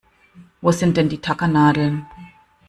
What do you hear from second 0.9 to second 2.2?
denn die Tackernadeln?